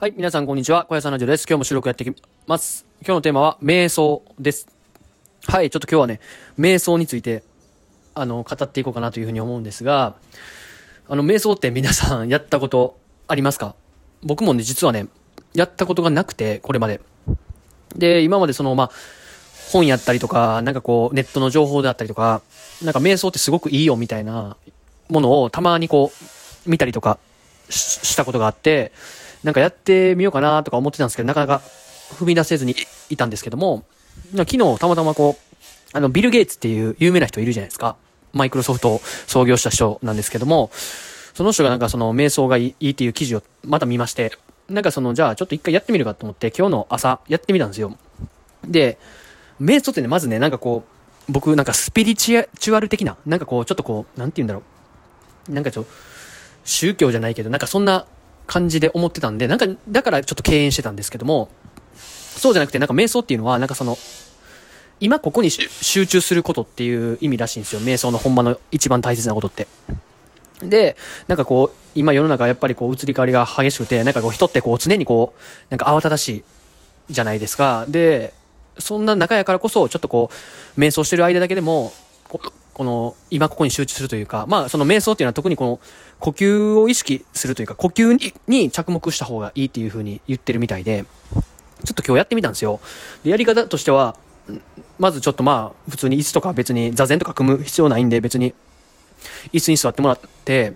[0.00, 0.86] はい、皆さんこんにちは。
[0.86, 1.44] 小屋さんラジオです。
[1.46, 2.86] 今日も収録やっていきます。
[3.02, 4.66] 今日のテーマは、瞑想です。
[5.46, 6.20] はい、ちょっと今日はね、
[6.58, 7.42] 瞑想について、
[8.14, 10.14] あの、語っていこうかなというふうに思うんですが、
[11.06, 13.74] あの、瞑想って皆さんやったことありますか？
[14.22, 15.06] 僕もね、実はね、
[15.52, 17.02] やったことがなくて、これまで。
[17.94, 18.90] で、今までその、まあ、
[19.70, 22.40] 本やったりとか、なんかこう、ネットの情報であったりとか、
[22.82, 24.56] なんか瞑想ってすごくいいよみたいな
[25.10, 26.10] ものをたまにこ
[26.66, 27.18] う、見たりとか
[27.68, 28.92] したことがあって、
[29.42, 31.62] なんかやってみようかなとか思ってたんですけど、なかなか
[32.18, 32.76] 踏み出せずに
[33.08, 33.84] いたんですけども、
[34.36, 35.50] 昨日たまたまこう、
[35.92, 37.96] あの、ビル・ゲイツっていう有名な人いるじゃないですか。
[38.32, 40.70] マイクロソフトを創業した人なんですけども、
[41.34, 44.32] その人がなんかその瞑想がいいっていう記事をまた見まして、
[44.68, 47.96] なんかその、じゃあちょっと一回やってみるかと思って、今日の朝やってみたんですよ。
[48.64, 48.98] で、
[49.60, 50.84] 瞑想ってね、まずね、なんかこ
[51.28, 54.62] う、僕なんかスピリチュアル的な、なんかこう、ちょっとこう、なんて言うんだろ
[55.48, 55.52] う。
[55.52, 55.90] なんかちょっと、
[56.64, 58.06] 宗教じゃないけど、なんかそんな
[58.50, 61.50] 感じで思ってたんで、なんか、だからちょっと敬遠してたんですけども、
[61.94, 63.96] そうじゃなくて、なんか瞑想っていうのは、なんかその、
[64.98, 65.68] 今ここに集
[66.04, 67.80] 中することっていう意味らしいんですよ。
[67.80, 69.68] 瞑想の本場の一番大切なことって。
[70.64, 70.96] で、
[71.28, 75.40] なんかこう、今世の中やっぱりこう移り変わりが激しくて、なんかこう人ってこう常にこう、
[75.70, 76.44] なんか慌ただしい
[77.08, 77.84] じゃないですか。
[77.86, 78.34] で、
[78.80, 80.28] そんな中やからこそ、ちょっとこ
[80.76, 81.92] う、瞑想してる間だけでも、
[82.74, 85.80] この、今ここに集中するというか、まあその瞑想っていうのは特にこの、
[86.18, 91.04] 呼吸を意識するというか、呼吸にに着目した方がいいっていう風に言ってるみたいで、
[91.84, 92.80] ちょっと今日やってみたんですよ。
[93.24, 94.16] で、やり方としては、
[94.98, 98.54] まずちょっとまあ、普通に椅子とか別に座禅とか組む必要ないんで、別に
[99.52, 100.74] 椅子に座ってもらって、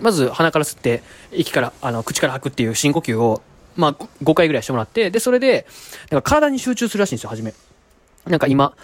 [0.00, 3.42] まず鼻から吸って、息から、あの、口から吐くっていう深呼吸を、
[3.76, 3.92] まあ、
[4.22, 5.66] 5回ぐらいしてもらって、で、それで、
[6.10, 7.54] なんか体に集中するらしいんですよ、初め。
[8.26, 8.74] なんか今、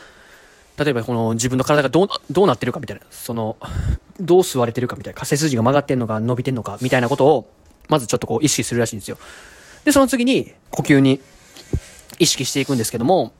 [0.78, 3.56] 例えばこの自分の体がどう、どうなってるかみたいな、その、
[4.20, 7.50] どう吸われてるかみたいな、背筋が曲がってんのか伸びてんのかみたいなことを、
[7.88, 9.18] まずちょっとこう意識するらしいんですよ。
[9.84, 11.20] で、その次に呼吸に
[12.20, 13.32] 意識していくんですけども、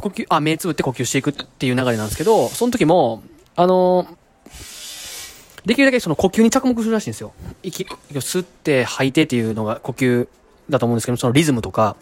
[0.00, 3.22] 呼吸、あ、目つぶって呼吸していくっていう流れなんですけど、その時も、
[3.54, 4.06] あの
[5.66, 7.32] できるだけその呼吸に着目するらしいんですよ。
[7.62, 10.26] 息、を吸って吐いてっていうのが呼吸
[10.68, 11.96] だと思うんですけど、そのリズムとか、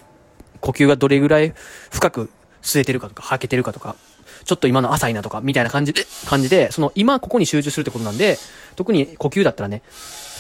[0.61, 1.53] 呼吸がどれぐらい
[1.91, 2.31] 深く
[2.63, 3.97] 吸えてるかとか、吐けてるかとか、
[4.45, 8.39] ちょっと今の浅いなとか、みたいな感じで、感じで、その今ここに集中するってことなんで、
[8.77, 9.83] 特に呼吸だったらね、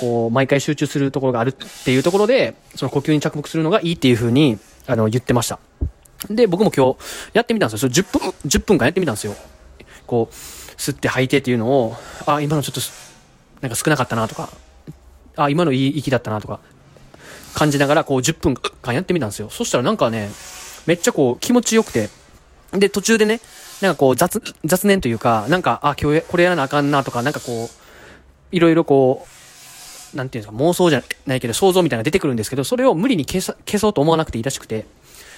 [0.00, 1.53] こう、毎回集中するところがあるっ
[1.84, 5.58] ていうところで、その呼吸に着目するのがいいっていうふうに、あの、言ってました。
[6.28, 6.98] で、僕も今日
[7.32, 7.88] やってみたんですよ。
[7.88, 9.34] 10分、10分間やってみたんですよ。
[10.06, 10.34] こう、
[10.81, 12.81] 吸って吐いてっていうのを、あ、今のちょっと、
[13.60, 14.50] なんか少なかったなとか、
[15.37, 16.60] あ、今のいい息だったなとか、
[17.54, 19.50] 感じながらこう10分間やってみたんですよ。
[19.50, 20.31] そしたらなんかね、
[20.87, 22.09] めっちゃこう気持ちよくて、
[22.73, 23.41] で、途中でね、
[23.81, 27.69] なんかこう雑、雑念というか、なんか、あ、今日これやらなあかんなとか、なんかこう、
[28.53, 29.27] いろいろこ
[30.15, 34.87] う、なんていうんですか、妄想じゃないけど、想像みたいなのが出てくるんですけど、それを無理に消さ消そうと思わなくていいらしくて、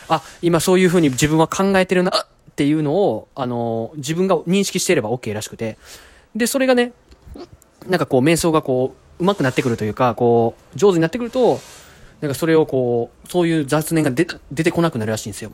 [0.08, 2.26] あ、今そういう風に自分は考えてるなっ
[2.56, 5.78] ていうのを、あの、自分が認識していれば OK らしくて、
[6.34, 6.92] で、それがね、
[7.86, 11.60] なんかこう、瞑想がこう、上手くなってくるというか、こう、上手になってくると、
[12.22, 14.24] なんかそれをこう、そういう雑念が出
[14.64, 15.50] てこなくなるらしいんですよ。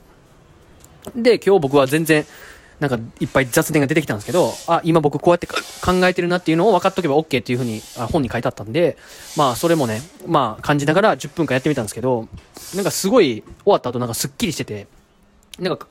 [1.17, 2.27] で、今日僕は全然、
[2.79, 7.81] なんかいっぱい雑念が出てきたんですけど、あ、今僕こうやって考えてるなっていうのを分かっとけば OK っていうふうに
[8.13, 8.99] 本に書いてあったんで、
[9.35, 12.29] まあそれもね、まあ感じながら10分間やってみたんですけど、
[12.75, 14.87] なんかすごい終わった後なんかスッキリしてて、
[15.59, 15.89] なんか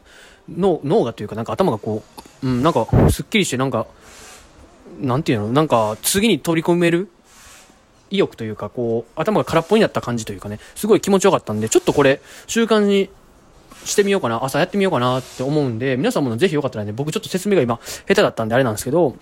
[0.48, 2.04] 脳、がというかなんか頭がこ
[2.44, 3.88] う、うん、なんかスッキリしてなんか、
[5.02, 7.10] なんていうのなんか次に取り込める
[8.10, 13.10] 意欲というか、こう、頭が空っぽになった感じというかね、すごい気持ちよかったんで、ちょっとこれ、習慣に
[13.86, 19.16] してみようかな、朝やってみようかなって思うんで、皆さんもぜひよかったらね、僕ちょっと説明が今、下手だったんであれなんですけど、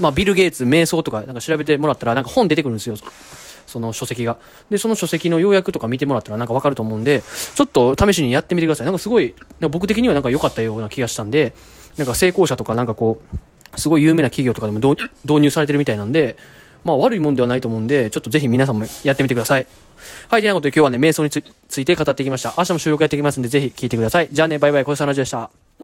[0.00, 2.96] まあ、ビル・ゲイツ、瞑想とか、なんか調べてもらったら、なんか本出てくるんですよ。
[3.66, 4.36] その書籍が。
[4.70, 7.22] で、その書籍の要約とか見てもらったらなんかわかると思うんで、
[7.54, 8.86] ちょっと試しにやってみてください。
[8.86, 9.34] なんかすごい、
[9.70, 11.54] 僕的にはなんか良かったような気がしたんで、
[11.96, 13.20] なんか成功者とかなんかこ
[13.74, 16.36] う、すごい有名な企業とかでも導入されてるみたいなんで、
[16.86, 19.66] まあ悪いもんではないと思うんで、ちょっとぜひ皆さんもやってみてください。
[20.28, 22.54] はい、ということで今日はね、瞑想について語ってきました。
[22.56, 24.28] 明日も収録やっていきますんで、ぜひ聞いてください。
[24.30, 25.65] じゃあね、バイバイ、小さなじでした。